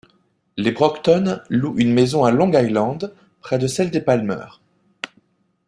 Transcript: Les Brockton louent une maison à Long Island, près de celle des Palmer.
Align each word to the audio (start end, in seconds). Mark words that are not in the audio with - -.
Les 0.57 0.71
Brockton 0.71 1.41
louent 1.51 1.77
une 1.77 1.93
maison 1.93 2.23
à 2.25 2.31
Long 2.31 2.51
Island, 2.53 3.13
près 3.41 3.59
de 3.59 3.67
celle 3.67 3.91
des 3.91 4.01
Palmer. 4.01 4.45